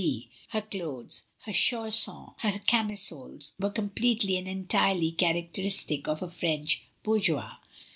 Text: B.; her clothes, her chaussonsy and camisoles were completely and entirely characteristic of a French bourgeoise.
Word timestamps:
B.; 0.03 0.29
her 0.49 0.61
clothes, 0.63 1.27
her 1.41 1.51
chaussonsy 1.51 2.33
and 2.41 2.65
camisoles 2.65 3.51
were 3.59 3.69
completely 3.69 4.35
and 4.35 4.47
entirely 4.47 5.11
characteristic 5.11 6.07
of 6.07 6.23
a 6.23 6.27
French 6.27 6.81
bourgeoise. 7.03 7.57